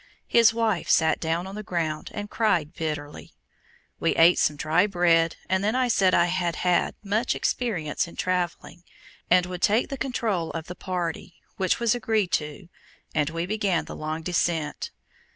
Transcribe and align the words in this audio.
His 0.27 0.51
wife 0.51 0.89
sat 0.89 1.19
down 1.19 1.45
on 1.45 1.53
the 1.53 1.61
ground 1.61 2.09
and 2.15 2.27
cried 2.27 2.73
bitterly. 2.73 3.33
We 3.99 4.15
ate 4.15 4.39
some 4.39 4.55
dry 4.55 4.87
bread, 4.87 5.35
and 5.47 5.63
then 5.63 5.75
I 5.75 5.89
said 5.89 6.15
I 6.15 6.25
had 6.25 6.55
had 6.55 6.95
much 7.03 7.35
experience 7.35 8.07
in 8.07 8.15
traveling, 8.15 8.83
and 9.29 9.45
would 9.45 9.61
take 9.61 9.89
the 9.89 9.97
control 9.97 10.49
of 10.53 10.65
the 10.65 10.73
party, 10.73 11.35
which 11.57 11.79
was 11.79 11.93
agreed 11.93 12.31
to, 12.31 12.67
and 13.13 13.29
we 13.29 13.45
began 13.45 13.85
the 13.85 13.95
long 13.95 14.23
descent. 14.23 14.89